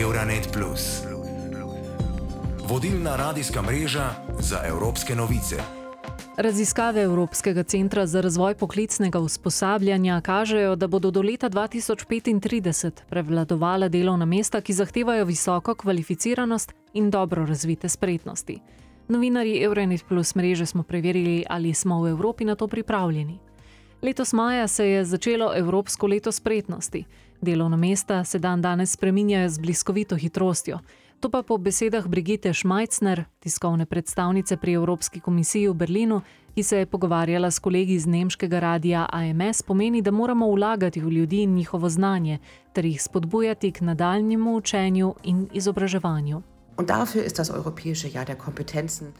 [0.00, 0.58] Euronet.
[2.68, 5.56] Vodilna radijska mreža za evropske novice.
[6.36, 14.24] Raziskave Evropskega centra za razvoj poklicnega usposabljanja kažejo, da bodo do leta 2035 prevladovala delovna
[14.24, 18.60] mesta, ki zahtevajo visoko kvalificiranost in dobro razvite spretnosti.
[19.08, 23.38] Novinari Euronet Plus mreže smo preverili, ali smo v Evropi na to pripravljeni.
[24.02, 27.04] Letos maja se je začelo Evropsko leto spretnosti.
[27.40, 30.78] Delovna mesta se dan danes spreminjajo z bliskovito hitrostjo.
[31.20, 36.20] To pa po besedah Brigitte Schmeicner, tiskovne predstavnice pri Evropski komisiji v Berlinu,
[36.54, 41.12] ki se je pogovarjala s kolegi iz nemškega radia AMS, pomeni, da moramo vlagati v
[41.12, 42.38] ljudi in njihovo znanje
[42.72, 46.42] ter jih spodbujati k nadaljnjemu učenju in izobraževanju.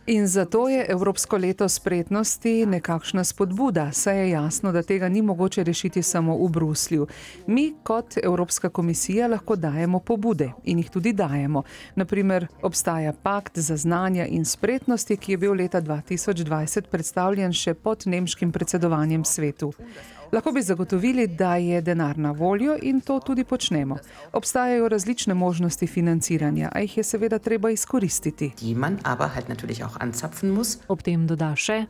[0.07, 5.65] In zato je Evropsko leto spretnosti nekakšna spodbuda, saj je jasno, da tega ni mogoče
[5.65, 7.07] rešiti samo v Bruslju.
[7.47, 11.63] Mi kot Evropska komisija lahko dajemo pobude in jih tudi dajemo.
[11.95, 18.03] Naprimer, obstaja pakt za znanja in spretnosti, ki je bil leta 2020 predstavljen še pod
[18.07, 19.73] nemškim predsedovanjem svetu.
[20.33, 23.97] Lahko bi zagotovili, da je denar na voljo in to tudi počnemo.
[24.33, 28.51] Obstajajo različne možnosti financiranja, a jih je seveda treba izkoristiti.
[30.89, 31.85] Ob tem doda še: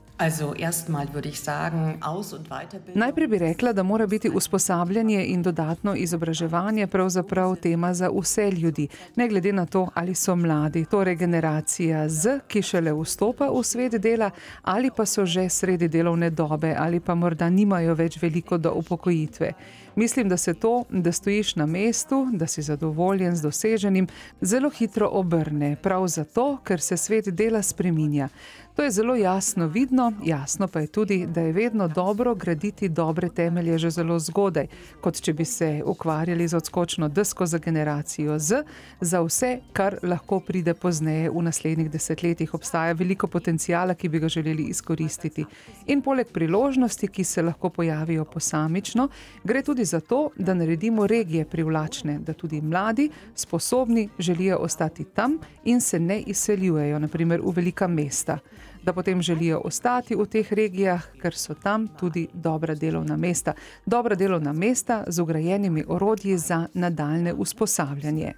[2.94, 8.88] Najprej bi rekla, da mora biti usposabljanje in dodatno izobraževanje pravzaprav tema za vse ljudi,
[9.16, 13.92] ne glede na to, ali so mladi, torej generacija Z, ki šele vstopa v svet
[13.92, 14.30] dela,
[14.62, 18.25] ali pa so že sredi delovne dobe, ali pa morda nimajo več veliko
[18.56, 19.54] do upokojitve.
[19.96, 24.06] Mislim, da se to, da stojiš na mestu, da si zadovoljen z doseženim,
[24.40, 28.28] zelo hitro obrne, prav zato, ker se svet dela spreminja.
[28.76, 33.28] To je zelo jasno vidno, jasno pa je tudi, da je vedno dobro graditi dobre
[33.28, 34.66] temelje že zelo zgodaj,
[35.00, 38.62] kot če bi se ukvarjali z odskočno desko za generacijo Z,
[39.00, 42.54] za vse, kar lahko pride pozneje v naslednjih desetletjih.
[42.54, 45.44] Obstaja veliko potencijala, ki bi ga želeli izkoristiti.
[45.86, 49.08] In poleg priložnosti, ki se lahko pojavijo posamično,
[49.44, 55.38] gre tudi za to, da naredimo regije privlačne, da tudi mladi, sposobni, želijo ostati tam
[55.64, 58.38] in se ne izseljujejo, naprimer v velika mesta
[58.86, 63.52] da potem želijo ostati v teh regijah, ker so tam tudi dobra delovna mesta.
[63.86, 68.32] Dobra delovna mesta z ugrajenimi orodji za nadaljne usposabljanje.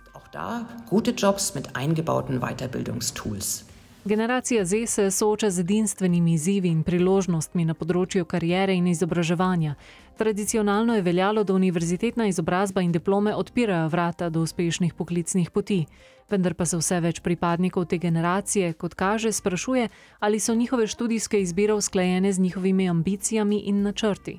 [4.08, 9.74] Generacija Z se sooča z edinstvenimi izzivi in priložnostmi na področju karijere in izobraževanja.
[10.16, 15.82] Tradicionalno je veljalo, da univerzitetna izobrazba in diplome odpirajo vrata do uspešnih poklicnih poti
[16.30, 19.88] vendar pa se vse več pripadnikov te generacije, kot kaže, sprašuje,
[20.20, 24.38] ali so njihove študijske izbire usklajene z njihovimi ambicijami in načrti.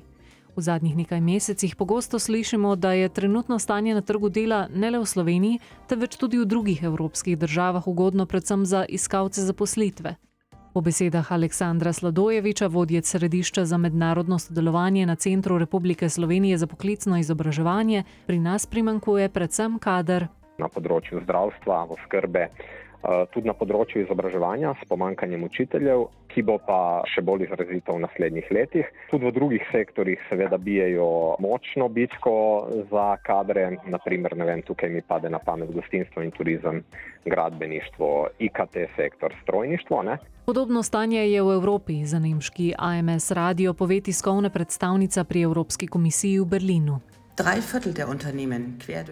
[0.60, 4.98] V zadnjih nekaj mesecih pogosto slišimo, da je trenutno stanje na trgu dela ne le
[5.00, 10.14] v Sloveniji, temveč tudi v drugih evropskih državah ugodno predvsem za iskalce zaposlitve.
[10.74, 17.16] Po besedah Aleksandra Sladojeviča, vodje središča za mednarodno sodelovanje na Centru Republike Slovenije za poklicno
[17.16, 20.28] izobraževanje, pri nas primankuje predvsem kader
[20.58, 22.50] na področju zdravstva, oskrbe,
[23.32, 28.50] tudi na področju izobraževanja s pomankanjem učiteljev, ki bo pa še bolj izrazito v naslednjih
[28.54, 28.90] letih.
[29.10, 32.34] Tudi v drugih sektorjih seveda bijajo močno bitko
[32.92, 36.84] za kadre, naprimer, ne vem, tukaj mi pade na pamet gostinstvo in turizem,
[37.24, 38.10] gradbeništvo,
[38.46, 40.02] IKT sektor, strojništvo.
[40.02, 40.18] Ne?
[40.46, 46.40] Podobno stanje je v Evropi, za nemški AMS radio pove tiskovna predstavnica pri Evropski komisiji
[46.40, 47.00] v Berlinu.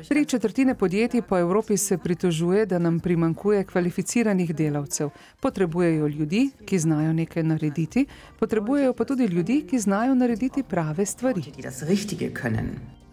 [0.09, 5.09] Tri četrtine podjetij po Evropi se pritožuje, da nam primankuje kvalificiranih delavcev.
[5.41, 8.07] Potrebujejo ljudi, ki znajo nekaj narediti,
[8.39, 11.43] potrebujejo pa tudi ljudi, ki znajo narediti prave stvari.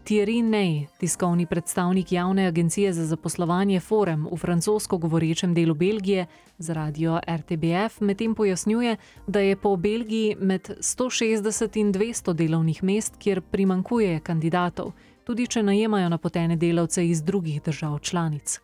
[0.06, 6.26] Thierry Ney, tiskovni predstavnik javne agencije za zaposlovanje Forum v francosko govorečem delu Belgije
[6.58, 13.18] z radio RTBF, medtem pojasnjuje, da je po Belgiji med 160 in 200 delovnih mest,
[13.18, 14.92] kjer primankuje kandidatov,
[15.24, 18.60] tudi če najemajo napotene delavce iz drugih držav članic.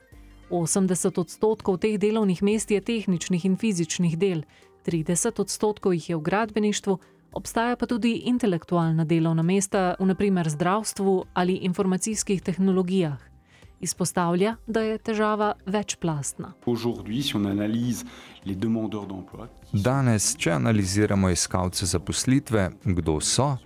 [0.50, 4.44] 80 odstotkov teh delovnih mest je tehničnih in fizičnih del,
[4.86, 7.00] 30 odstotkov jih je v gradbeništvu,
[7.32, 13.18] Obstaja pa tudi intelektualna delovna mesta v naprimer zdravstvu ali informacijskih tehnologijah.
[13.80, 16.54] Izpostavlja, da je težava večplastna.
[19.72, 23.58] Danes, če analiziramo iskalce zaposlitve, kdo so,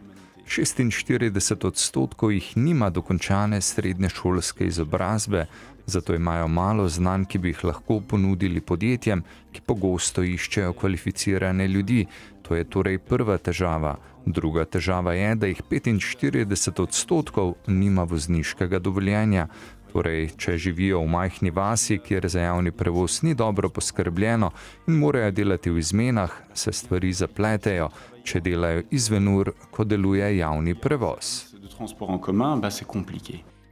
[0.45, 5.47] 46 odstotkov jih nima dokončane srednje šolske izobrazbe,
[5.85, 12.05] zato imajo malo znanj, ki bi jih lahko ponudili podjetjem, ki pogosto iščejo kvalificirane ljudi.
[12.41, 13.95] To je torej prva težava.
[14.25, 19.47] Druga težava je, da jih 45 odstotkov nima vozniškega dovoljenja.
[19.95, 24.51] Torej, če živijo v majhni vasi, kjer za javni prevoz ni dobro poskrbljeno
[24.88, 27.89] in morajo delati v izmenah, se stvari zapletejo,
[28.23, 31.55] če delajo izven ur, ko deluje javni prevoz.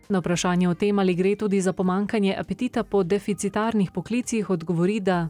[0.09, 5.29] Na vprašanje o tem, ali gre tudi za pomankanje apetita po deficitarnih poklicih, odgovori, da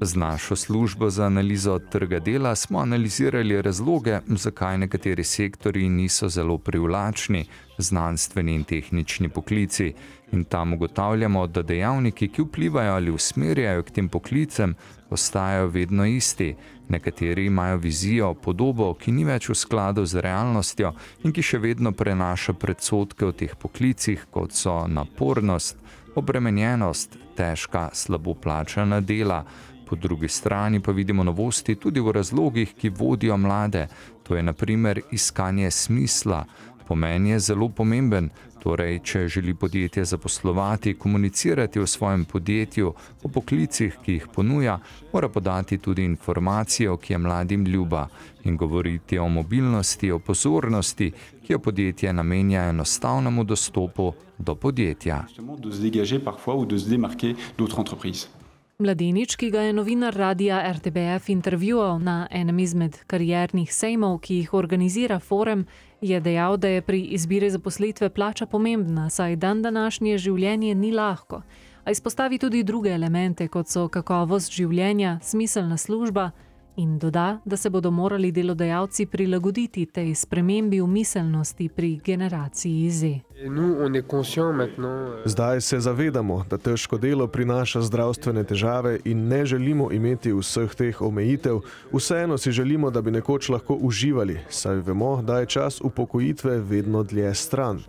[0.00, 6.58] Z našo službo za analizo trga dela smo analizirali razloge, zakaj nekateri sektori niso zelo
[6.58, 7.44] privlačni,
[7.78, 9.94] znanstveni in tehnični poklici.
[10.32, 14.74] In tam ugotavljamo, da dejavniki, ki vplivajo ali usmerjajo k tem poklicem,
[15.10, 16.54] ostajajo vedno isti.
[16.88, 20.92] Nekateri imajo vizijo, podobo, ki ni več v skladu z realnostjo
[21.24, 25.76] in ki še vedno prenaša predsotke o teh poklicih, kot so napornost,
[26.14, 29.44] obremenjenost, težka, slabo plačana dela.
[29.88, 33.88] Po drugi strani pa vidimo novosti tudi v razlogih, ki vodijo mlade.
[34.22, 36.44] To je naprimer iskanje smisla.
[36.88, 38.30] Pomen je zelo pomemben,
[38.62, 44.78] torej, če želi podjetje zaposlovati, komunicirati o svojem podjetju, o poklicih, ki jih ponuja,
[45.12, 48.08] mora podati tudi informacijo, ki je mladim ljuba
[48.44, 51.12] in govoriti o mobilnosti, o pozornosti,
[51.46, 55.24] ki jo podjetje namenja enostavnemu dostopu do podjetja.
[58.80, 64.54] Mladenič, ki ga je novinar radia RTBF intervjuval na enem izmed kariernih sejmov, ki jih
[64.56, 65.66] organizira Forum,
[66.00, 71.42] je dejal, da je pri izbiri zaposlitve plača pomembna, saj dan današnje življenje ni lahko.
[71.84, 76.30] A izpostavi tudi druge elemente, kot so kakovost življenja, smiselna služba
[76.76, 83.20] in doda, da se bodo morali delodajalci prilagoditi tej spremembi v miselnosti pri generaciji Z.
[85.24, 91.02] Zdaj se zavedamo, da težko delo prinaša zdravstvene težave in ne želimo imeti vseh teh
[91.02, 91.60] omejitev,
[91.92, 97.02] vseeno si želimo, da bi nekoč lahko uživali, saj vemo, da je čas upokojitve vedno
[97.02, 97.80] dlje stran.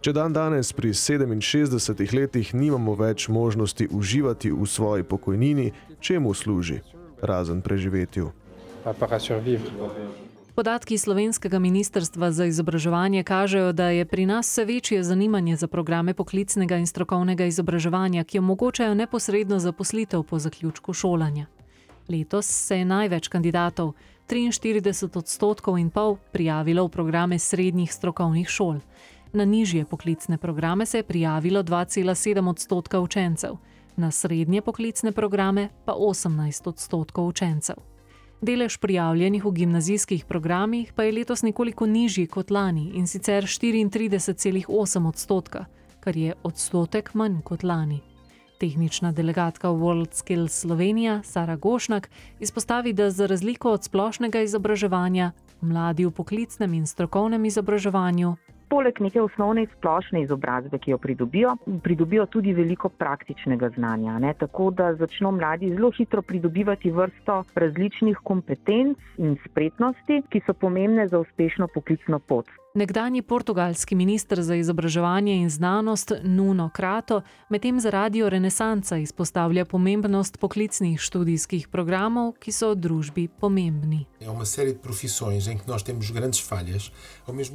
[0.00, 6.80] Če dan danes pri 67 letih nimamo več možnosti uživati v svoji pokojnini, čemu služi?
[7.22, 8.30] Razen preživetju.
[10.54, 16.14] Podatki slovenskega ministrstva za izobraževanje kažejo, da je pri nas vse večje zanimanje za programe
[16.14, 21.46] poklicnega in strokovnega izobraževanja, ki omogočajo neposredno zaposlitev po zaključku šolanja.
[22.08, 23.92] Letos se je največ kandidatov,
[24.28, 28.80] 43 odstotkov in pol, prijavilo v programe srednjih strokovnih šol.
[29.32, 33.56] Na nižje poklicne programe se je prijavilo 2,7 odstotka učencev,
[34.00, 37.76] na srednje poklicne programe pa 18 odstotkov učencev.
[38.40, 45.08] Delež prijavljenih v gimnazijskih programih pa je letos nekoliko nižji kot lani in sicer 34,8
[45.08, 45.64] odstotka,
[46.00, 48.00] kar je odstotek manj kot lani.
[48.60, 52.10] Tehnična delegatka v World Skills Slovenija, Sara Gošnak,
[52.40, 58.36] izpostavi, da za razliko od splošnega izobraževanja, mladi v poklicnem in strokovnem izobraževanju
[58.70, 64.18] poleg neke osnovne splošne izobrazbe, ki jo pridobijo, pridobijo tudi veliko praktičnega znanja.
[64.22, 64.34] Ne?
[64.38, 71.08] Tako da začnejo mladi zelo hitro pridobivati vrsto različnih kompetenc in spretnosti, ki so pomembne
[71.08, 72.59] za uspešno poklicno pot.
[72.74, 80.38] Nekdanji portugalski minister za izobraževanje in znanost Nuno Krato medtem za radio Renesanca izpostavlja pomembnost
[80.38, 84.04] poklicnih študijskih programov, ki so družbi pomembni.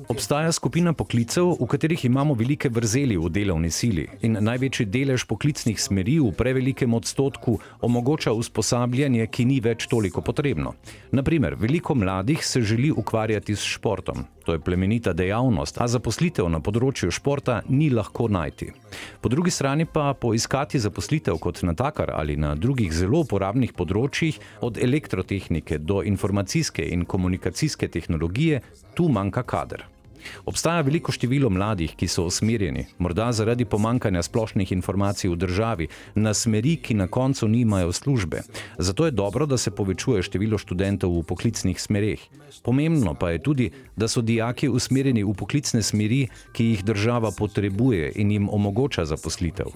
[0.08, 5.80] Obstaja skupina poklicev, v katerih imamo velike vrzeli v delovni sili in največji delež poklicnih
[5.82, 10.76] smeri v prevelikem odstotku omogoča usposabljanje, ki ni več toliko potrebno.
[11.12, 14.26] Naprimer, veliko mladih se želi ukvarjati s športom.
[14.46, 14.60] To je
[15.06, 18.72] plemenita dejavnost, a zaposlitev na področju športa ni lahko najti.
[19.22, 24.78] Po drugi strani pa poiskati zaposlitev kot natakar ali na drugih zelo uporabnih področjih, od
[24.78, 28.62] elektrotehnike do informacijske in komunikacijske tehnologije,
[28.96, 29.95] tu manjka kader.
[30.46, 36.34] Obstaja veliko število mladih, ki so usmerjeni, morda zaradi pomankanja splošnih informacij v državi, na
[36.34, 38.42] smeri, ki na koncu nimajo službe.
[38.78, 42.20] Zato je dobro, da se povečuje število študentov v poklicnih smereh.
[42.64, 48.12] Pomembno pa je tudi, da so dijaki usmerjeni v poklicne smeri, ki jih država potrebuje
[48.16, 49.68] in jim omogoča zaposlitev.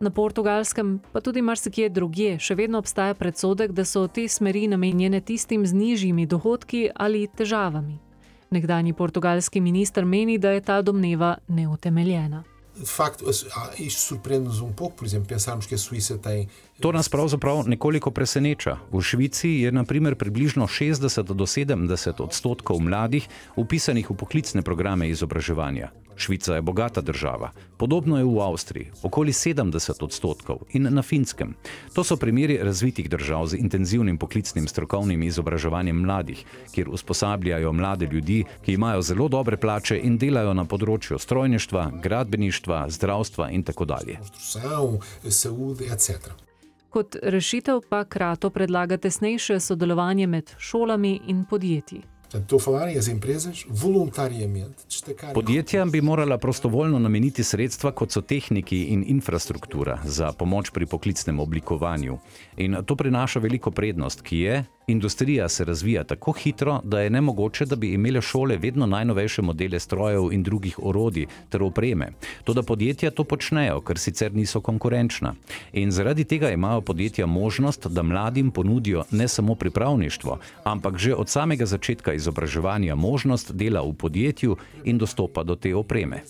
[0.00, 5.20] Na portugalskem, pa tudi marsikje drugje, še vedno obstaja predsodek, da so te smeri namenjene
[5.20, 8.00] tistim z nižjimi dohodki ali težavami.
[8.50, 12.44] Nekdani portugalski minister meni, da je ta domneva neutemeljena.
[12.76, 13.30] de facto,
[13.78, 16.48] isto surpreende-nos um pouco, por exemplo, pensarmos que a Suíça tem.
[16.80, 18.78] To nas pravzaprav nekoliko preseneča.
[18.90, 25.94] V Švici je naprimer približno 60 do 70 odstotkov mladih upisanih v poklicne programe izobraževanja.
[26.16, 27.50] Švica je bogata država.
[27.76, 31.54] Podobno je v Avstriji, okoli 70 odstotkov in na Finskem.
[31.94, 36.44] To so primeri razvitih držav z intenzivnim poklicnim strokovnim izobraževanjem mladih,
[36.74, 42.86] kjer usposabljajo mlade ljudi, ki imajo zelo dobre plače in delajo na področju strojništva, gradbeništva,
[42.90, 44.18] zdravstva in tako dalje.
[46.94, 52.13] Kot rešitev pa krato predlaga tesnejše sodelovanje med šolami in podjetji.
[52.34, 55.34] Portanto, estou a falar em as empresas voluntariamente destacarem.
[55.34, 61.38] Podjetja bi morala prostovoljno nameniti sredstva, kot so tehniki in infrastruktura, za pomoč pri poklicnem
[61.40, 62.18] oblikovanju.
[62.56, 67.64] In to prinaša veliko prednost, ki je, Industrija se razvija tako hitro, da je nemogoče,
[67.64, 72.08] da bi imele šole vedno najnovejše modele strojev in drugih orodij ter opreme.
[72.44, 75.34] Toda podjetja to počnejo, ker sicer niso konkurenčna.
[75.72, 81.28] In zaradi tega imajo podjetja možnost, da mladim ponudijo ne samo pripravništvo, ampak že od
[81.28, 86.24] samega začetka izobraževanja možnost dela v podjetju in dostopa do te opreme.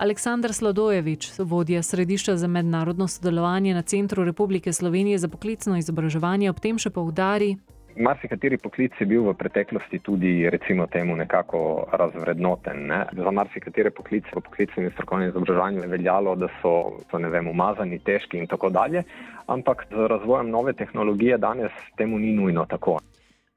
[0.00, 6.60] Aleksandr Sladojevič, vodja Središča za mednarodno sodelovanje na Centru Republike Slovenije za poklicno izobraževanje, ob
[6.60, 7.56] tem še poudari.
[7.96, 12.86] Marsikateri poklic je bil v preteklosti tudi, recimo, temu nekako razvrednoten.
[12.86, 13.04] Ne?
[13.12, 17.48] Za marsikatere poklice v poklicnem in strokovnem izobraževanju je veljalo, da so, so ne vem,
[17.48, 19.02] umazani, težki in tako dalje,
[19.46, 22.98] ampak z razvojem nove tehnologije danes temu ni nujno tako.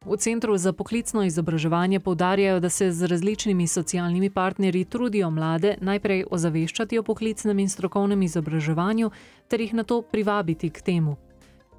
[0.05, 6.25] V Centru za poklicno izobraževanje povdarjajo, da se z različnimi socialnimi partnerji trudijo mlade najprej
[6.31, 9.11] ozaveščati o poklicnem in strokovnem izobraževanju
[9.47, 11.15] ter jih na to privabiti k temu.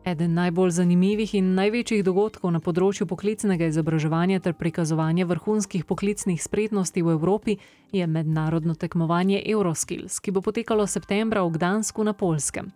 [0.04, 7.00] Eden najbolj zanimivih in največjih dogodkov na področju poklicnega izobraževanja ter prikazovanja vrhunskih poklicnih spretnosti
[7.00, 7.54] v Evropi
[7.88, 12.68] je mednarodno tekmovanje Euroskills, ki bo potekalo septembra v Gdansku na Polskem.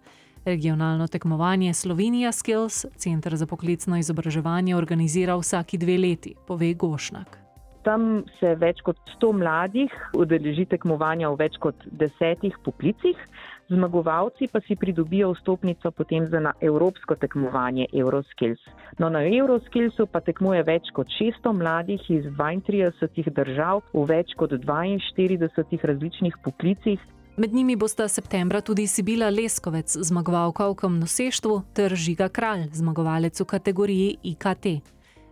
[0.48, 7.36] Regionalno tekmovanje Slovenija Skills, Center za poklicno izobraževanje, organizira vsaki dve leti, pove Gošnak.
[7.84, 13.20] Tam se več kot 100 mladih udeleži tekmovanja v več kot desetih poklicih,
[13.68, 18.60] zmagovalci pa si pridobijo vstopnico potem za evropsko tekmovanje Euroskills.
[18.98, 24.52] No, na Euroskillsu pa tekmuje več kot 600 mladih iz 32 držav v več kot
[24.52, 26.98] 42 različnih poklicih,
[27.38, 33.44] Med njimi bosta septembra tudi Sibila Leskovec, zmagovalka v kamnoseštvu, ter Žiga Kralj, zmagovalec v
[33.46, 34.66] kategoriji IKT.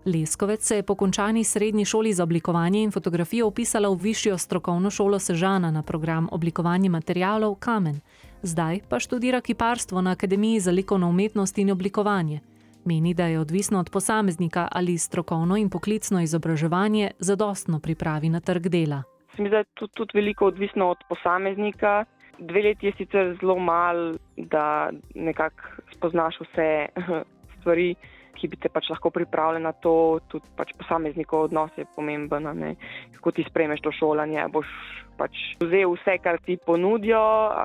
[0.06, 4.90] Leskovec se je po končani srednji šoli za oblikovanje in fotografijo upisala v višjo strokovno
[4.90, 8.00] šolo Sežana na program oblikovanje materijalov Kamen.
[8.42, 12.40] Zdaj pa študira kiparstvo na Akademiji za likovno umetnost in oblikovanje.
[12.84, 18.68] Meni, da je odvisno od posameznika ali strokovno in poklicno izobraževanje zadostno pripravi na trg
[18.68, 19.02] dela
[19.36, 22.04] se mi zdi, da je tudi, tudi veliko odvisno od posameznika.
[22.38, 25.62] Dve leti je sicer zelo malo, da nekako
[25.92, 26.86] spoznaš vse
[27.60, 27.94] stvari,
[28.36, 30.20] ki bi te pač lahko pripravili na to.
[30.28, 32.74] Tudi pač posameznikov odnos je pomemben, ne?
[33.16, 34.44] kako ti spremeš to šolanje.
[34.52, 34.70] Boš
[35.16, 37.20] pač vzel vse, kar ti ponudijo,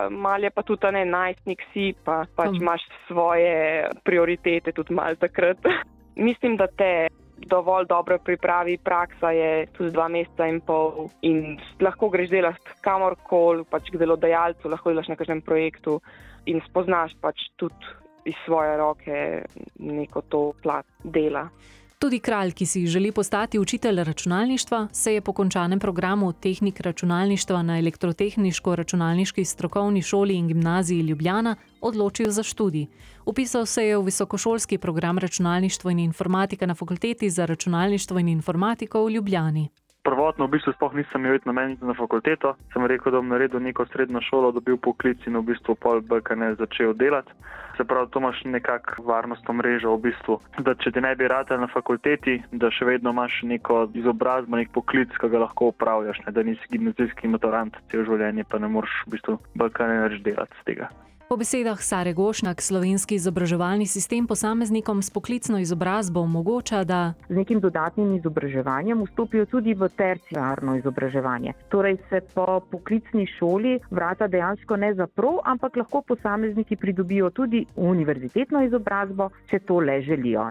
[0.09, 5.59] malo je pa tudi ne najstnik si, pa pač imaš svoje prioritete tudi malo takrat.
[6.27, 7.07] Mislim, da te
[7.47, 13.65] dovolj dobro pripravi, praksa je tudi dva meseca in pol in lahko greš delati kamorkoli,
[13.69, 15.99] pač k delodajalcu, lahko delaš na kažem projektu
[16.45, 19.45] in spoznaš pač tudi iz svoje roke
[19.79, 21.49] neko to plat dela.
[22.01, 27.61] Tudi kralj, ki si želi postati učitelj računalništva, se je po končanem programu tehnik računalništva
[27.61, 32.87] na elektrotehniško-računalniški strokovni šoli in gimnaziji Ljubljana odločil za študij.
[33.25, 39.05] Upisal se je v visokošolski program računalništva in informatika na fakulteti za računalništvo in informatiko
[39.05, 39.69] v Ljubljani.
[40.01, 43.86] Prvotno v bistvu sploh nisem imel nameniti na fakulteto, sem rekel, da bom naredil neko
[43.86, 47.29] srednjo šolo, dobil poklic in v bistvu pol BKN začel delati.
[47.77, 51.62] Se pravi, to imaš nekako varnostno mrežo v bistvu, da če ti ne bi radil
[51.62, 56.34] na fakulteti, da še vedno imaš neko izobrazbo, nek poklic, ki ga lahko upravljaš, ne,
[56.34, 60.70] da nisi gimnazijski maturant cel življenje, pa ne moreš v bistvu BKN več delati z
[60.74, 60.89] tega.
[61.31, 67.61] Po besedah Sare Gošnak, slovenski izobraževalni sistem posameznikom s poklicno izobrazbo omogoča, da z nekim
[67.63, 71.53] dodatnim izobraževanjem vstopijo tudi v terciarno izobraževanje.
[71.69, 78.65] Torej se po poklicni šoli vrata dejansko ne zapro, ampak lahko posamezniki pridobijo tudi univerzitetno
[78.67, 80.50] izobrazbo, če to le želijo.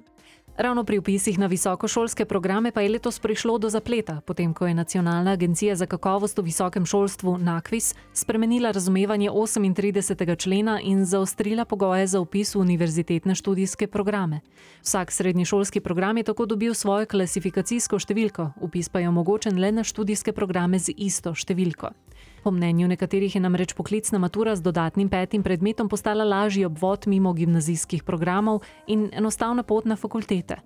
[0.57, 4.75] Ravno pri upisih na visokošolske programe pa je letos prišlo do zapleta, potem ko je
[4.75, 10.37] Nacionalna agencija za kakovost v visokem šolstvu NAKVIS spremenila razumevanje 38.
[10.37, 14.41] člena in zaostrila pogoje za upis v univerzitetne študijske programe.
[14.83, 19.85] Vsak srednješolski program je tako dobil svojo klasifikacijsko številko, upis pa je omogočen le na
[19.85, 21.91] študijske programe z isto številko.
[22.43, 27.33] Po mnenju nekaterih je namreč poklicna matura z dodatnim petim predmetom postala lažji obvod mimo
[27.33, 30.57] gimnazijskih programov in enostavna pot na fakultete.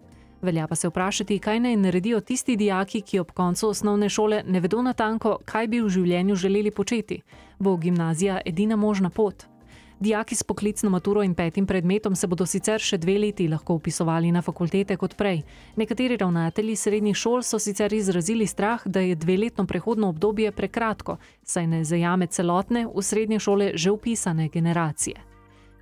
[0.43, 4.61] Velja pa se vprašati, kaj naj naredijo tisti dijaki, ki ob koncu osnovne šole ne
[4.61, 7.23] vedo natanko, kaj bi v življenju želeli početi.
[7.59, 9.54] Bo gimnazija edina možna pot?
[10.01, 14.33] Dijaki s poklicno maturo in petim predmetom se bodo sicer še dve leti lahko upisovali
[14.33, 15.43] na fakultete kot prej.
[15.77, 21.67] Nekateri ravnatelji srednjih šol so sicer izrazili strah, da je dveletno prehodno obdobje prekratko, saj
[21.67, 25.35] ne zajame celotne v srednje šole že upisane generacije.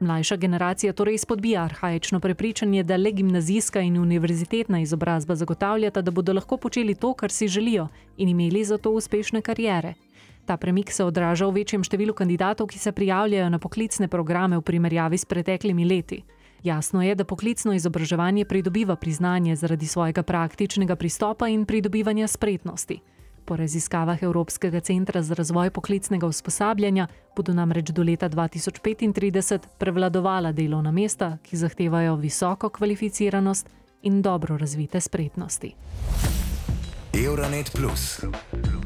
[0.03, 6.33] Mlajša generacija torej spodbija arhajično prepričanje, da le gimnazijska in univerzitetna izobrazba zagotavljata, da bodo
[6.33, 9.95] lahko počeli to, kar si želijo in imeli za to uspešne karijere.
[10.45, 14.63] Ta premik se odraža v večjem številu kandidatov, ki se prijavljajo na poklicne programe v
[14.63, 16.25] primerjavi s preteklimi leti.
[16.63, 23.01] Jasno je, da poklicno izobraževanje pridobiva priznanje zaradi svojega praktičnega pristopa in pridobivanja spretnosti.
[23.45, 27.07] Po raziskavah Evropskega centra za razvoj poklicnega usposabljanja
[27.37, 33.69] bodo namreč do leta 2035 prevladovala delovna mesta, ki zahtevajo visoko kvalificiranost
[34.03, 35.75] in dobro razvite spretnosti.
[37.27, 38.25] Euronet Plus